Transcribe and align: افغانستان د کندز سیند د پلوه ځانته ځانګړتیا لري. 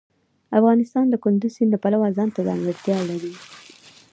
افغانستان 0.59 1.05
د 1.09 1.15
کندز 1.23 1.51
سیند 1.55 1.71
د 1.73 1.75
پلوه 1.83 2.07
ځانته 2.17 2.39
ځانګړتیا 2.47 2.97
لري. 3.09 3.33